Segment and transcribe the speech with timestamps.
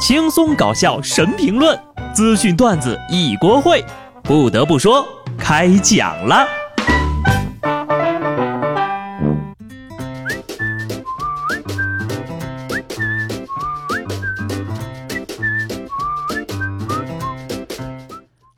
[0.00, 1.78] 轻松搞笑神评论，
[2.14, 3.84] 资讯段子一锅烩。
[4.22, 6.48] 不得不说，开讲了。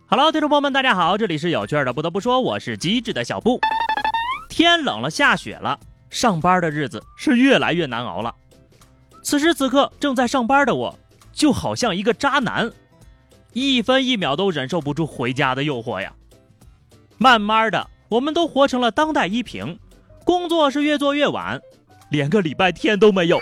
[0.07, 1.93] Hello，听众朋友们，大家好，这里是有趣的。
[1.93, 3.59] 不得不说，我是机智的小布。
[4.49, 5.77] 天冷了，下雪了，
[6.09, 8.33] 上班的日子是越来越难熬了。
[9.25, 10.97] 此时此刻，正在上班的我，
[11.33, 12.71] 就好像一个渣男，
[13.53, 16.13] 一分一秒都忍受不住回家的诱惑呀。
[17.19, 19.79] 慢慢的，我们都活成了当代依萍，
[20.25, 21.61] 工作是越做越晚，
[22.11, 23.41] 连个礼拜天都没有。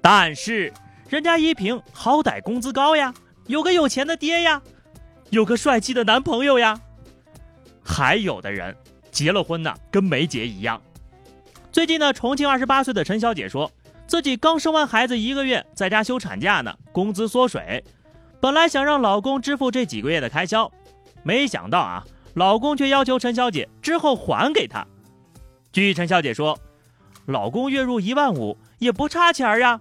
[0.00, 0.72] 但是，
[1.08, 3.12] 人家依萍好歹工资高呀。
[3.46, 4.60] 有个有钱的爹呀，
[5.30, 6.80] 有个帅气的男朋友呀，
[7.82, 8.76] 还有的人
[9.12, 10.82] 结了婚呢，跟没结一样。
[11.70, 13.70] 最近呢，重庆二十八岁的陈小姐说，
[14.06, 17.82] 自己刚生完孩子一个月，在家休产假呢，工资缩水，
[18.40, 20.70] 本来想让老公支付这几个月的开销，
[21.24, 22.04] 没想到啊，
[22.34, 24.86] 老公却要求陈小姐之后还给他。
[25.72, 26.56] 据陈小姐说，
[27.26, 29.80] 老公月入一万五也不差钱儿呀，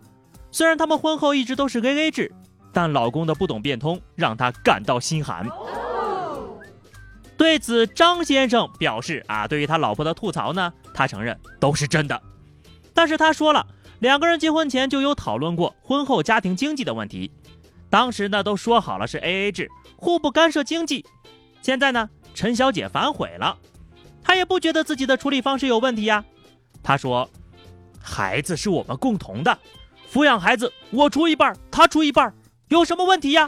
[0.52, 2.32] 虽然他们婚后一直都是 AA 制。
[2.74, 5.48] 但老公的不懂变通让她感到心寒。
[7.38, 12.22] 对此，张先生表示啊，对于他老婆的吐槽呢，他承认都是真的。
[12.94, 13.66] 但是他说了，
[14.00, 17.32] 两个人结婚前就有讨论过婚后家庭经济的问题，
[17.90, 21.06] 当时呢都说好了是 A A 制，互不干涉经济。
[21.62, 23.58] 现在呢，陈小姐反悔了，
[24.22, 26.24] 她也不觉得自己的处理方式有问题呀。
[26.84, 27.30] 她说，
[28.02, 29.58] 孩子是我们共同的，
[30.12, 32.34] 抚养孩子我出一半，他出一半。
[32.68, 33.46] 有什么问题呀？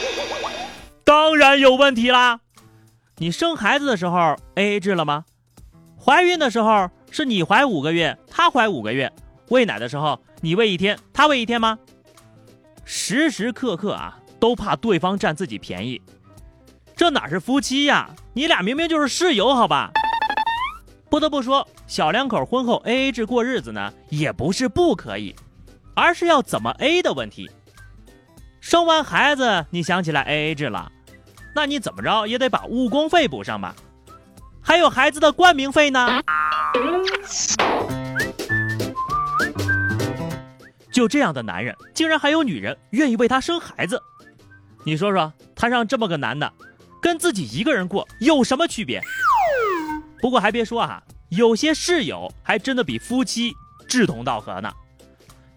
[1.04, 2.40] 当然有问题啦！
[3.16, 5.24] 你生孩子的时候 A A 制了吗？
[5.98, 9.12] 怀孕的时候是你怀五个月，他怀五个月，
[9.48, 11.78] 喂奶的时候你喂一天，他喂一天吗？
[12.84, 16.00] 时时刻刻啊，都怕对方占自己便宜，
[16.96, 18.10] 这哪是夫妻呀？
[18.34, 19.90] 你俩明明就是室友，好吧？
[21.10, 25.34] 不得不说，小两口婚后 A A 制过日子呢，也不是不可以，
[25.94, 27.50] 而是要怎么 A 的问题。
[28.60, 30.92] 生完孩子，你想起来 A A 制了，
[31.54, 33.74] 那你怎么着也得把误工费补上吧？
[34.60, 36.22] 还有孩子的冠名费呢。
[40.90, 44.02] 就这样的男人，竟然还有女人愿意为他生孩子？
[44.84, 46.50] 你说说，摊上这么个男的，
[47.00, 49.00] 跟自己一个人过有什么区别？
[50.20, 53.52] 不过还别说啊，有些室友还真的比夫妻
[53.86, 54.72] 志同道合呢。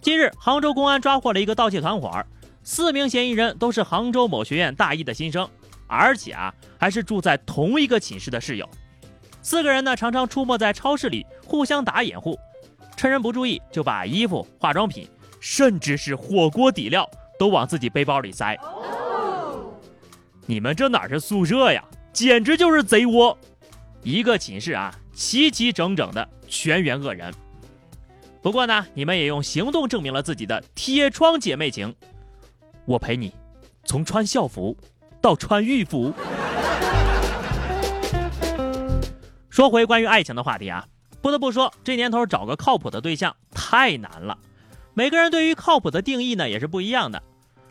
[0.02, 2.24] 近日，杭州公安抓获了一个盗窃团伙。
[2.64, 5.50] 四名嫌疑人都是杭州某学院大一的新生，
[5.88, 8.70] 而且啊还是住在同一个寝室的室友。
[9.42, 12.38] 四个人呢常常出没在超市里，互相打掩护，
[12.96, 15.10] 趁人不注意就把衣服、化妆品，
[15.42, 18.58] 甚至是火锅底料都往自己背包里塞。
[20.46, 23.38] 你们这哪是宿舍呀，简直就是贼窝！
[24.04, 27.34] 一个寝室啊，齐齐整整的全员恶人。
[28.42, 31.94] 不过呢，你们也用行动证明了自己的铁窗姐妹情。
[32.86, 33.34] 我陪你，
[33.86, 34.76] 从穿校服
[35.20, 36.14] 到穿浴服。
[39.50, 40.86] 说回关于爱情的话题啊，
[41.22, 44.38] 不得不说，这年头找个靠谱的对象太难了。
[44.94, 47.22] 每个人对于靠谱的定义呢也是不一样的。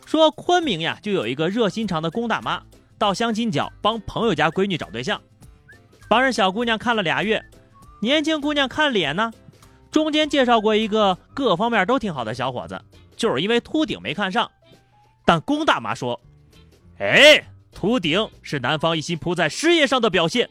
[0.05, 2.61] 说昆明呀，就有一个热心肠的龚大妈，
[2.97, 5.21] 到相亲角帮朋友家闺女找对象，
[6.09, 7.43] 帮人小姑娘看了俩月，
[8.01, 9.31] 年轻姑娘看脸呢，
[9.91, 12.81] 中间介绍过一个各方面都挺好的小伙子，
[13.15, 14.49] 就是因为秃顶没看上。
[15.23, 16.19] 但龚大妈说
[16.97, 20.49] ：“哎，秃顶是男方一心扑在事业上的表现，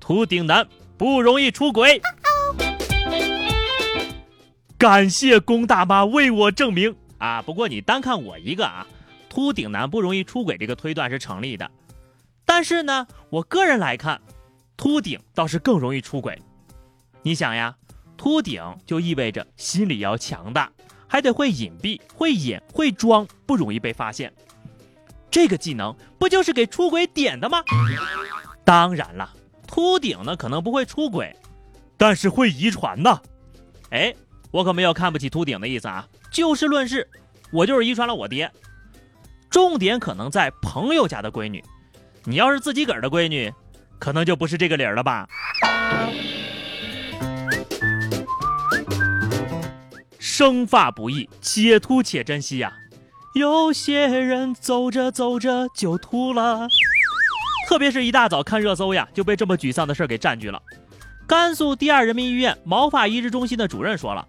[0.00, 2.00] 秃顶男不容易出轨。”
[4.78, 7.42] 感谢龚大妈为我证明啊！
[7.42, 8.86] 不过你单看我一个啊，
[9.28, 11.68] 秃顶男不容易出轨这个推断是成立的。
[12.44, 14.20] 但是呢，我个人来看，
[14.76, 16.40] 秃顶倒是更容易出轨。
[17.22, 17.76] 你想呀，
[18.16, 20.70] 秃顶就意味着心理要强大。
[21.10, 24.30] 还得会隐蔽、会演、会装，不容易被发现。
[25.30, 27.64] 这个技能不就是给出轨点的吗？
[28.62, 29.32] 当然了，
[29.66, 31.34] 秃顶呢可能不会出轨，
[31.96, 33.22] 但是会遗传的。
[33.88, 34.14] 哎，
[34.50, 37.06] 我可没有看不起秃顶的意思啊，就事论事，
[37.52, 38.50] 我就是遗传了我爹。
[39.50, 41.62] 重点可能在朋友家的闺女，
[42.24, 43.52] 你要是自己个儿的闺女，
[43.98, 45.28] 可能就不是这个理儿了吧。
[50.18, 52.72] 生发不易，且秃且珍惜呀。
[53.34, 56.68] 有些人走着走着就秃了，
[57.68, 60.60] 特别是一大早看热搜呀，就被这么沮丧的事儿给占据了。
[61.28, 64.26] 甘肃第二人民医院毛发移植中心的主任说了，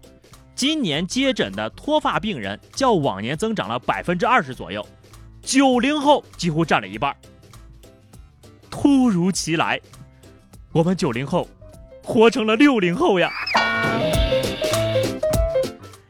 [0.54, 4.86] 今年接诊的脱发病人较往年增长了百分之二十左右，
[5.40, 7.16] 九零后几乎占了一半。
[8.68, 9.80] 突如其来，
[10.72, 11.48] 我们九零后
[12.04, 13.30] 活成了六零后呀！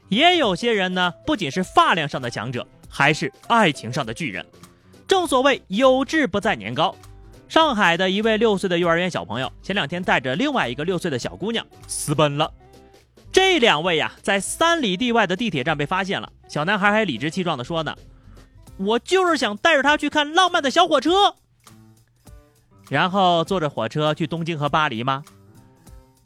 [0.08, 4.44] 也有些人呢，不仅是发量上的强者，还是爱情上的巨人。
[5.06, 6.96] 正所谓有志不在年高。
[7.50, 12.48] 上海的一位六岁的幼儿园小朋友，前两天带着另外一个六岁的小姑娘私奔了。
[13.32, 16.32] 这两位呀，在三里地外的地铁站被发现了。
[16.46, 17.96] 小男孩还理直气壮地说呢
[18.78, 21.34] ：“我就是想带着他去看浪漫的小火车。”
[22.88, 25.24] 然后坐着火车去东京和巴黎吗？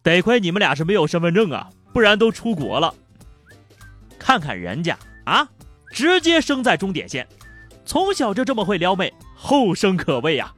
[0.03, 2.94] 得亏你们俩是没有身份证啊，不然都出国了。
[4.19, 5.49] 看看人家啊，
[5.91, 7.26] 直接生在终点线，
[7.87, 10.53] 从小就这么会撩妹，后生可畏呀。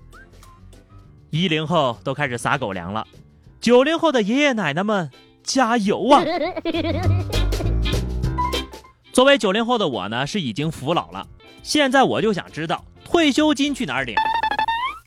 [1.37, 3.06] 一零后都开始撒狗粮了，
[3.61, 5.11] 九零后的爷爷奶奶们
[5.43, 6.25] 加油啊！
[9.12, 11.27] 作为九零后的我呢，是已经服老了。
[11.62, 14.17] 现在我就想知道退休金去哪儿领？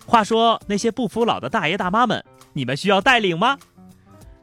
[0.06, 2.24] 话说那些不服老的大爷大妈们，
[2.54, 3.58] 你们需要带领吗？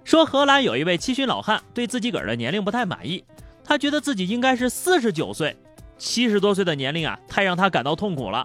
[0.03, 3.25] 说荷兰有一位七旬老汉对自己个儿的年龄不太满意，
[3.65, 5.57] 他觉得自己应该是四十九岁，
[5.99, 8.45] 七十多岁的年龄啊，太让他感到痛苦了，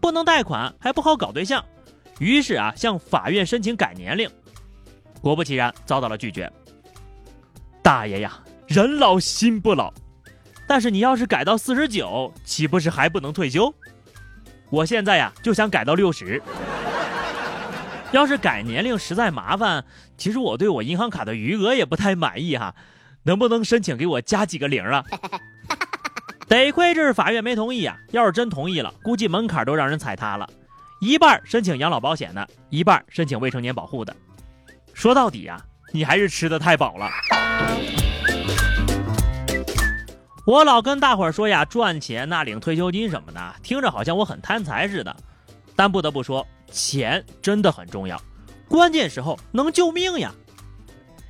[0.00, 1.64] 不能贷款，还不好搞对象。
[2.18, 4.30] 于是啊，向法院申请改年龄，
[5.20, 6.50] 果不其然遭到了拒绝。
[7.82, 9.92] 大爷呀，人老心不老，
[10.66, 13.72] 但是你要是改到四十九，岂不是还不能退休？
[14.70, 16.42] 我现在呀就想改到六十。
[18.12, 19.84] 要是改年龄实在麻烦，
[20.16, 22.74] 其实我对我银行卡的余额也不太满意哈，
[23.24, 25.04] 能不能申请给我加几个零啊？
[26.46, 30.48] 得亏这是法院没同意啊，要是真同意了，估计门槛都让人踩塌了。
[31.04, 34.16] 一半申请养老保险的，一半申请未成年保护的。
[34.94, 35.62] 说到底呀，
[35.92, 37.10] 你还是吃的太饱了。
[40.46, 45.14] 我老跟大伙儿说呀，赚钱那领退休金什么的，听着好像我很贪财似的。
[45.76, 48.18] 但不得不说，钱真的很重要，
[48.66, 50.32] 关键时候能救命呀。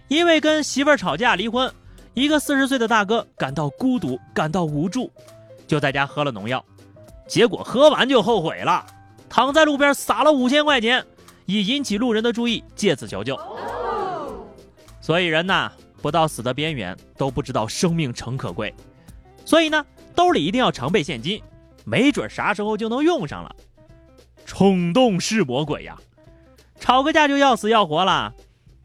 [0.06, 1.68] 因为跟媳妇儿吵架离婚，
[2.12, 5.12] 一个四十岁的大哥感到孤独，感到无助，
[5.66, 6.64] 就在家喝了农药，
[7.26, 8.86] 结果喝完就后悔了。
[9.34, 11.04] 躺在路边撒了五千块钱，
[11.44, 13.36] 以引起路人的注意，借此求救。
[15.00, 18.72] 所以人呐，不到死的边缘都不知道生命诚可贵。
[19.44, 19.84] 所以呢，
[20.14, 21.42] 兜里一定要常备现金，
[21.84, 23.56] 没准啥时候就能用上了。
[24.46, 25.98] 冲动是魔鬼呀，
[26.78, 28.32] 吵个架就要死要活了。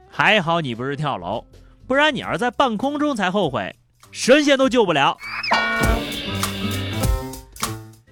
[0.09, 1.45] 还好你不是跳楼，
[1.85, 3.75] 不然你要是在半空中才后悔，
[4.11, 5.15] 神仙都救不了。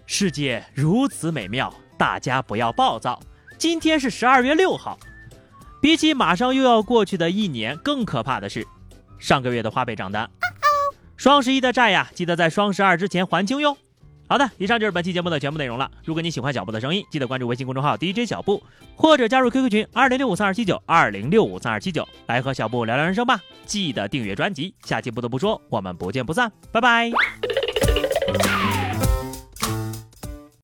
[0.06, 1.74] 世界如此美妙。
[1.97, 3.19] 大家不要暴躁。
[3.57, 4.97] 今天是十二月六号，
[5.81, 8.65] 比起马上又要过去的一年，更可怕的是
[9.17, 10.29] 上个月的花呗账单。
[11.15, 13.75] 双十一的债呀，记得在双十二之前还清哟。
[14.29, 15.89] 好的，以上就是本期节目的全部内容了。
[16.03, 18.61] 如果你喜欢小布的声音，记得关注微信公众号 DJ 小布，
[18.95, 23.39] 或者加入 QQ 群二零六五三二七九二零六五三二七九，来和小布聊聊人生吧。
[23.65, 27.09] 记得订阅专辑，下期不得不说，我们不见不散，拜拜。